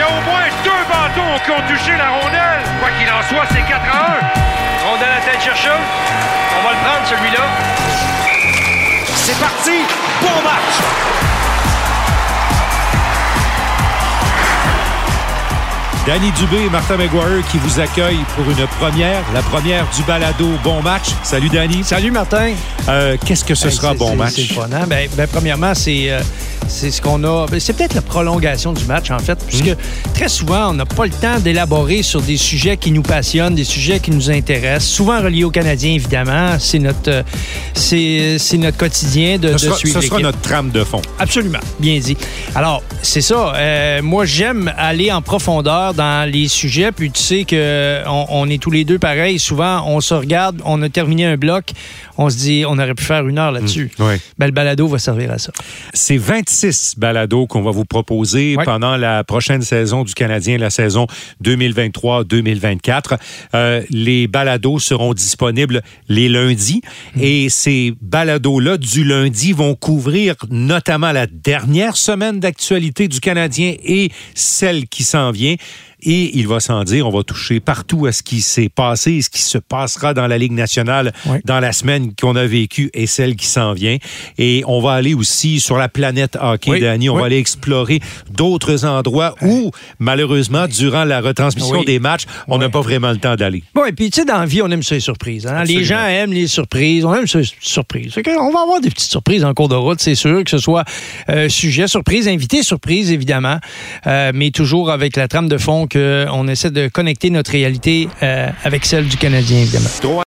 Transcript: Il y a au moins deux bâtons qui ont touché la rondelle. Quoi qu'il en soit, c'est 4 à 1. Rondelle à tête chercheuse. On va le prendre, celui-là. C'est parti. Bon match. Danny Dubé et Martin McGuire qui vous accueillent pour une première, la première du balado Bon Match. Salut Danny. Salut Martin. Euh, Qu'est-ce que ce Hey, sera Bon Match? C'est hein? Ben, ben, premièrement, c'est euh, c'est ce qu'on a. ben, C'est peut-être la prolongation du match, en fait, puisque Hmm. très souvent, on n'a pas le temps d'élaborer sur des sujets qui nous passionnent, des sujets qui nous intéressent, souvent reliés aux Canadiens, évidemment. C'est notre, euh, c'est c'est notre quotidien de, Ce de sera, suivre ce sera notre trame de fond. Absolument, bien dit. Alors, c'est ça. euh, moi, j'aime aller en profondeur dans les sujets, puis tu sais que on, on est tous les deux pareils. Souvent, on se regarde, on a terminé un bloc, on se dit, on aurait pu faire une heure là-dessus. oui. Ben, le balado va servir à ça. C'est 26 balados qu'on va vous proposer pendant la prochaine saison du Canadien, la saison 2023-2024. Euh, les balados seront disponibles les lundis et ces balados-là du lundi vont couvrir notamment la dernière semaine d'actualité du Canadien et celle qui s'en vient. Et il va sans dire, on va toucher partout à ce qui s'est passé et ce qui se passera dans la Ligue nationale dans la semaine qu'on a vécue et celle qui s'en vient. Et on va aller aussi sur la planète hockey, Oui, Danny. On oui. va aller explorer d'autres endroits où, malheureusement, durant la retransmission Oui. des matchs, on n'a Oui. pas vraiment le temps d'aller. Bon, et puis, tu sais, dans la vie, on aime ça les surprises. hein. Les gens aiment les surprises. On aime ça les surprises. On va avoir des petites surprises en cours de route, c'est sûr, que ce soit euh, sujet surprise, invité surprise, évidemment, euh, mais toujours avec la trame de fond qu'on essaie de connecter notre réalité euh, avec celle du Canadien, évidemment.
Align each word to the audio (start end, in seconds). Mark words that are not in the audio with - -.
Il 0.00 0.02
y 0.02 0.06
a 0.06 0.08
au 0.08 0.22
moins 0.22 0.48
deux 0.64 0.70
bâtons 0.88 1.44
qui 1.44 1.50
ont 1.50 1.60
touché 1.68 1.94
la 1.94 2.08
rondelle. 2.08 2.64
Quoi 2.80 2.88
qu'il 2.98 3.06
en 3.06 3.22
soit, 3.28 3.46
c'est 3.50 3.60
4 3.68 3.82
à 3.84 4.86
1. 4.86 4.88
Rondelle 4.88 5.12
à 5.12 5.20
tête 5.20 5.42
chercheuse. 5.42 5.72
On 6.58 6.66
va 6.66 6.72
le 6.72 6.78
prendre, 6.78 7.06
celui-là. 7.06 7.44
C'est 9.14 9.38
parti. 9.38 9.84
Bon 10.22 10.42
match. 10.42 10.99
Danny 16.10 16.32
Dubé 16.32 16.64
et 16.66 16.70
Martin 16.70 16.96
McGuire 16.96 17.46
qui 17.52 17.58
vous 17.58 17.78
accueillent 17.78 18.24
pour 18.34 18.44
une 18.50 18.66
première, 18.80 19.22
la 19.32 19.42
première 19.42 19.86
du 19.96 20.02
balado 20.02 20.48
Bon 20.64 20.82
Match. 20.82 21.10
Salut 21.22 21.48
Danny. 21.48 21.84
Salut 21.84 22.10
Martin. 22.10 22.54
Euh, 22.88 23.16
Qu'est-ce 23.24 23.44
que 23.44 23.54
ce 23.54 23.68
Hey, 23.68 23.72
sera 23.72 23.94
Bon 23.94 24.16
Match? 24.16 24.32
C'est 24.34 24.58
hein? 24.58 24.86
Ben, 24.88 25.08
ben, 25.16 25.28
premièrement, 25.30 25.72
c'est 25.72 26.10
euh, 26.10 26.20
c'est 26.66 26.90
ce 26.90 27.00
qu'on 27.00 27.22
a. 27.22 27.46
ben, 27.46 27.60
C'est 27.60 27.74
peut-être 27.74 27.94
la 27.94 28.02
prolongation 28.02 28.72
du 28.72 28.84
match, 28.86 29.12
en 29.12 29.20
fait, 29.20 29.38
puisque 29.46 29.66
Hmm. 29.66 30.12
très 30.14 30.28
souvent, 30.28 30.70
on 30.70 30.74
n'a 30.74 30.84
pas 30.84 31.04
le 31.04 31.10
temps 31.12 31.38
d'élaborer 31.38 32.02
sur 32.02 32.20
des 32.22 32.36
sujets 32.36 32.76
qui 32.76 32.90
nous 32.90 33.02
passionnent, 33.02 33.54
des 33.54 33.62
sujets 33.64 34.00
qui 34.00 34.10
nous 34.10 34.30
intéressent, 34.32 34.90
souvent 34.90 35.20
reliés 35.20 35.44
aux 35.44 35.50
Canadiens, 35.52 35.92
évidemment. 35.92 36.56
C'est 36.58 36.80
notre, 36.80 37.08
euh, 37.08 37.22
c'est 37.74 38.36
c'est 38.40 38.58
notre 38.58 38.78
quotidien 38.78 39.38
de, 39.38 39.48
Ce 39.48 39.52
de 39.52 39.58
sera, 39.58 39.76
suivre 39.76 40.00
ce 40.00 40.08
sera 40.08 40.18
notre 40.18 40.40
trame 40.40 40.70
de 40.70 40.82
fond. 40.82 41.02
Absolument, 41.20 41.60
bien 41.78 42.00
dit. 42.00 42.16
Alors, 42.56 42.82
c'est 43.00 43.20
ça. 43.20 43.52
euh, 43.54 44.02
moi, 44.02 44.24
j'aime 44.24 44.72
aller 44.76 45.12
en 45.12 45.22
profondeur 45.22 45.94
dans 46.00 46.26
les 46.30 46.48
sujets, 46.48 46.92
puis 46.92 47.10
tu 47.10 47.20
sais 47.20 47.44
que 47.44 48.02
on, 48.06 48.24
on 48.30 48.48
est 48.48 48.56
tous 48.56 48.70
les 48.70 48.86
deux 48.86 48.98
pareils. 48.98 49.38
Souvent, 49.38 49.84
on 49.86 50.00
se 50.00 50.14
regarde, 50.14 50.62
on 50.64 50.80
a 50.80 50.88
terminé 50.88 51.26
un 51.26 51.36
bloc, 51.36 51.72
on 52.16 52.30
se 52.30 52.38
dit, 52.38 52.64
on 52.66 52.78
aurait 52.78 52.94
pu 52.94 53.04
faire 53.04 53.28
une 53.28 53.38
heure 53.38 53.52
là-dessus. 53.52 53.90
oui. 53.98 54.14
Ben, 54.38 54.46
le 54.46 54.52
balado 54.52 54.88
va 54.88 54.98
servir 54.98 55.30
à 55.30 55.36
ça. 55.36 55.52
C'est 55.92 56.16
26 56.16 56.94
balados 56.96 57.46
qu'on 57.46 57.60
va 57.60 57.70
vous 57.70 57.84
proposer 57.84 58.56
pendant 58.64 58.96
la 58.96 59.24
prochaine 59.24 59.60
saison 59.60 60.02
du 60.02 60.14
Canadien, 60.14 60.56
la 60.56 60.70
saison 60.70 61.06
2023-2024. 61.44 63.18
Euh, 63.54 63.82
les 63.90 64.26
balados 64.26 64.78
seront 64.78 65.12
disponibles 65.12 65.82
les 66.08 66.30
lundis 66.30 66.80
et 67.20 67.50
ces 67.50 67.92
balados-là 68.00 68.78
du 68.78 69.04
lundi 69.04 69.52
vont 69.52 69.74
couvrir 69.74 70.34
notamment 70.48 71.12
la 71.12 71.26
dernière 71.26 71.96
semaine 71.96 72.40
d'actualité 72.40 73.06
du 73.06 73.20
Canadien 73.20 73.74
et 73.84 74.10
celle 74.34 74.86
qui 74.88 75.04
s'en 75.04 75.30
vient. 75.30 75.56
Et 76.02 76.38
il 76.38 76.48
va 76.48 76.60
sans 76.60 76.82
dire, 76.84 77.06
on 77.06 77.10
va 77.10 77.22
toucher 77.22 77.60
partout 77.60 78.06
à 78.06 78.12
ce 78.12 78.22
qui 78.22 78.40
s'est 78.40 78.70
passé 78.70 79.12
et 79.12 79.22
ce 79.22 79.28
qui 79.28 79.42
se 79.42 79.58
passera 79.58 80.14
dans 80.14 80.26
la 80.26 80.38
Ligue 80.38 80.52
nationale 80.52 81.12
dans 81.44 81.60
la 81.60 81.72
semaine 81.72 82.12
qu'on 82.18 82.36
a 82.36 82.46
vécue 82.46 82.88
et 82.94 83.06
celle 83.06 83.36
qui 83.36 83.44
s'en 83.46 83.74
vient. 83.74 83.98
Et 84.38 84.62
on 84.66 84.80
va 84.80 84.92
aller 84.92 85.12
aussi 85.12 85.60
sur 85.60 85.76
la 85.76 85.90
planète 85.90 86.38
hockey, 86.40 86.70
Oui, 86.70 86.80
Danny. 86.80 87.10
On 87.10 87.14
oui. 87.16 87.20
va 87.20 87.26
aller 87.26 87.36
explorer 87.36 88.00
d'autres 88.30 88.86
endroits 88.86 89.34
où, 89.42 89.72
malheureusement, 89.98 90.66
durant 90.68 91.04
la 91.04 91.20
retransmission 91.20 91.80
Oui. 91.80 91.84
des 91.84 91.98
matchs, 91.98 92.24
on 92.48 92.56
n'a 92.56 92.66
Oui. 92.66 92.72
pas 92.72 92.80
vraiment 92.80 93.10
le 93.10 93.18
temps 93.18 93.36
d'aller. 93.36 93.62
Bon, 93.74 93.84
et 93.84 93.92
puis, 93.92 94.10
tu 94.10 94.20
sais, 94.20 94.24
dans 94.24 94.38
la 94.38 94.46
vie, 94.46 94.62
on 94.62 94.70
aime 94.70 94.82
ça 94.82 94.94
les 94.94 95.00
surprises. 95.02 95.46
hein. 95.46 95.64
Les 95.64 95.84
gens 95.84 96.06
aiment 96.06 96.32
les 96.32 96.46
surprises. 96.46 97.04
On 97.04 97.14
aime 97.14 97.26
ça 97.26 97.40
les 97.40 97.48
surprises. 97.60 98.14
On 98.40 98.50
va 98.52 98.62
avoir 98.62 98.80
des 98.80 98.88
petites 98.90 99.10
surprises 99.10 99.44
en 99.44 99.52
cours 99.52 99.68
de 99.68 99.74
route, 99.74 100.00
c'est 100.00 100.14
sûr, 100.14 100.42
que 100.44 100.50
ce 100.50 100.58
soit 100.58 100.84
euh, 101.28 101.50
sujet 101.50 101.86
surprise, 101.88 102.26
invité 102.26 102.62
surprise, 102.62 103.10
évidemment, 103.12 103.58
euh, 104.06 104.32
mais 104.34 104.50
toujours 104.50 104.90
avec 104.90 105.16
la 105.16 105.28
trame 105.28 105.48
de 105.48 105.58
fond 105.58 105.69
qu'on 105.70 106.48
essaie 106.48 106.70
de 106.70 106.88
connecter 106.88 107.30
notre 107.30 107.52
réalité 107.52 108.08
euh, 108.22 108.48
avec 108.64 108.84
celle 108.84 109.06
du 109.06 109.16
Canadien, 109.16 109.58
évidemment. 109.58 109.88